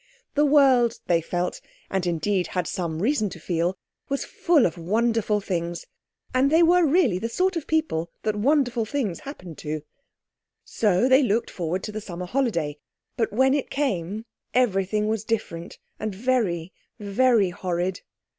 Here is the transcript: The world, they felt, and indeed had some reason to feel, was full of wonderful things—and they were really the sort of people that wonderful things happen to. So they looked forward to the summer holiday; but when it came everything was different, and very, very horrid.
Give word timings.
The 0.33 0.47
world, 0.47 0.99
they 1.05 1.21
felt, 1.21 1.61
and 1.91 2.07
indeed 2.07 2.47
had 2.47 2.65
some 2.65 3.03
reason 3.03 3.29
to 3.29 3.39
feel, 3.39 3.77
was 4.09 4.25
full 4.25 4.65
of 4.65 4.75
wonderful 4.75 5.39
things—and 5.41 6.49
they 6.51 6.63
were 6.63 6.83
really 6.87 7.19
the 7.19 7.29
sort 7.29 7.55
of 7.55 7.67
people 7.67 8.09
that 8.23 8.35
wonderful 8.35 8.83
things 8.83 9.19
happen 9.19 9.53
to. 9.57 9.83
So 10.65 11.07
they 11.07 11.21
looked 11.21 11.51
forward 11.51 11.83
to 11.83 11.91
the 11.91 12.01
summer 12.01 12.25
holiday; 12.25 12.79
but 13.15 13.31
when 13.31 13.53
it 13.53 13.69
came 13.69 14.25
everything 14.55 15.07
was 15.07 15.23
different, 15.23 15.77
and 15.99 16.15
very, 16.15 16.73
very 16.99 17.51
horrid. 17.51 18.01